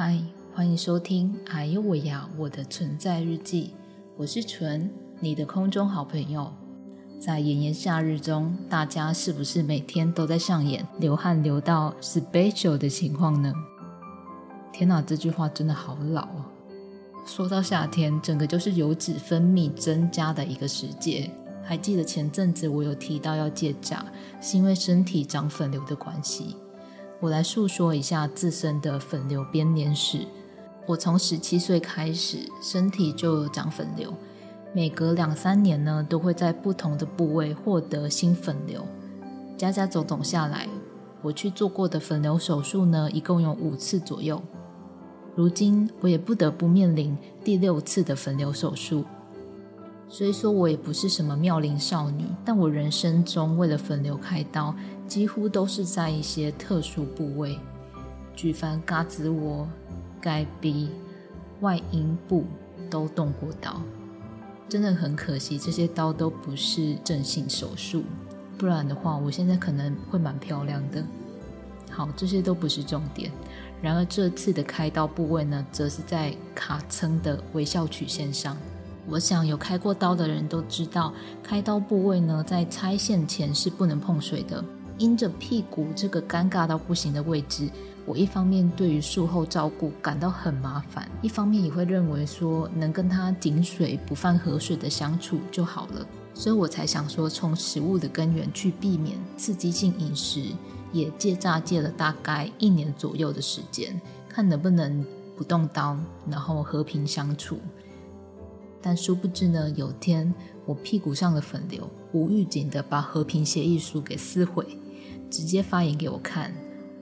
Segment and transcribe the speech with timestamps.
[0.00, 0.16] 嗨，
[0.54, 3.64] 欢迎收听《哎呦喂呀我的存在日记》，
[4.16, 6.52] 我是纯，你的空中好朋友。
[7.18, 13.52] 在炎炎夏日中，大家是不是每天都在上演流汗流到 special 的情况呢？
[14.72, 16.46] 天哪，这句话真的好老啊！
[17.26, 21.28] 说到夏天，整个就是油脂分泌增加的一个时节。
[21.64, 24.06] 还记得前阵子我有提到要戒炸，
[24.40, 26.54] 是因为身体长粉瘤的关系。
[27.20, 30.24] 我来诉说一下自身的粉瘤编年史。
[30.86, 34.14] 我从十七岁开始，身体就长粉瘤，
[34.72, 38.86] 每隔两三年呢，都会在不同的部位获得新粉瘤。
[39.56, 40.68] 加加总总下来，
[41.20, 44.40] 我去做过的粉瘤手术呢，一共有五次左右。
[45.34, 49.04] 如今我也不得不面临第六次的粉瘤手术。
[50.10, 54.74] 虽说我也不是什么妙龄少女，但我人生中为了粉瘤开刀，
[55.06, 57.58] 几乎都是在一些特殊部位，
[58.34, 59.68] 举凡嘎子窝、
[60.18, 60.90] 该鼻、
[61.60, 62.44] 外阴部
[62.88, 63.80] 都动过刀。
[64.66, 68.02] 真的很可惜，这些刀都不是正性手术，
[68.56, 71.04] 不然的话，我现在可能会蛮漂亮的。
[71.90, 73.30] 好，这些都不是重点。
[73.82, 78.56] 然而这次的开刀部位呢，则是在卡称的微笑曲线上。
[79.10, 84.62] 我想有开过刀的人都知道，开刀部位呢，在拆线前是不能碰水的。
[84.98, 87.70] 因着屁股这个尴尬到不行的位置，
[88.04, 96.04] 我一方面对于术后照顾感到很麻烦，一方面也会认为说能跟他井水不犯河水的相处就好了。
[96.34, 100.42] 所以我才想说，从食物的根源去避免刺激性饮食，
[100.92, 105.96] 也戒炸戒了大概一年左右的时间，看能不能不动刀，
[106.28, 107.58] 然后和平相处。
[108.80, 110.32] 但殊不知呢，有天
[110.64, 114.66] 我屁股上的粉瘤无预警的把和平协议书给撕毁，
[115.30, 116.54] 直接发言给我看，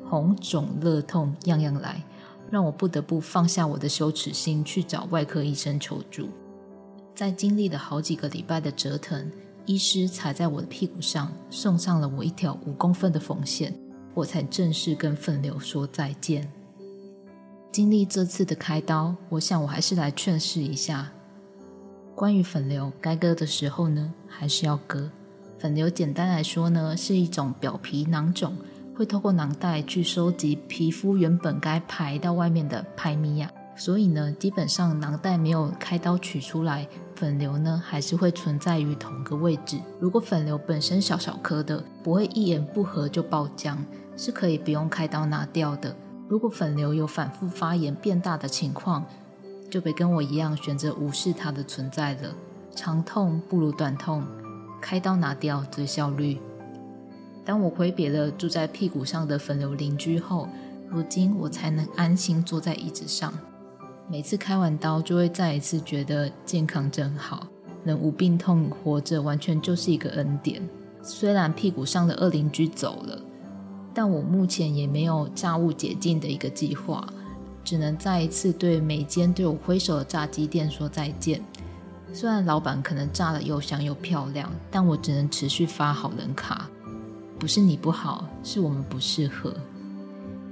[0.09, 2.03] 红肿热痛样样来，
[2.51, 6.29] 让我不得不放下我的羞耻心去找外科医生求助。
[7.15, 9.31] 在经历了好几个礼拜的折腾，
[9.65, 13.75] 医师才在我的屁股上送上了我一条五公分的缝线，
[14.15, 16.51] 我才正式跟粉瘤说再见。
[17.73, 21.13] 经历这次的开刀，我想我还是来劝示一下。
[22.17, 25.11] 关于粉瘤，该割的时候呢，还是要割。
[25.59, 28.57] 粉瘤简单来说呢，是一种表皮囊肿，
[28.97, 33.53] 会透过囊袋去收集皮肤原本该排到外面的排米亚。
[33.77, 39.79] 所以呢，基本上囊袋没有开刀取出来，粉瘤呢还是会存在于同个位置。
[40.01, 43.77] 如果粉瘤本身小小颗的，不会一言不合就爆浆，
[44.17, 45.95] 是可以不用开刀拿掉的。
[46.29, 49.05] 如果粉瘤有反复发炎变大的情况，
[49.71, 52.35] 就别跟我一样选择无视它的存在了。
[52.75, 54.23] 长痛不如短痛，
[54.81, 56.39] 开刀拿掉最效率。
[57.45, 60.49] 当我挥别了住在屁股上的粉瘤邻居后，
[60.91, 63.33] 如今我才能安心坐在椅子上。
[64.09, 67.47] 每次开完刀，就会再一次觉得健康真好，
[67.83, 70.63] 能无病痛活着，完全就是一个恩典。
[71.03, 73.21] 虽然屁股上的二邻居走了，
[73.95, 77.09] 但我目前也没有炸物解禁的一个计划。
[77.67, 81.43] 只能再一次对每间对我挥手的炸鸡店说再见。
[82.13, 86.71] 虽然老板可能炸的又香又漂亮，但我只能持续发好人卡。
[87.41, 89.53] 不是你不好，是我们不适合。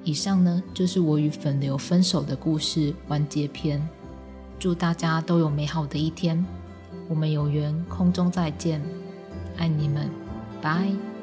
[0.03, 3.81] 以上呢，就是我与粉流分手的故事完结篇。
[4.59, 6.45] 祝大家都有美好的一天，
[7.09, 8.83] 我们有缘空中再见，
[9.57, 10.11] 爱你们，
[10.61, 11.14] 拜。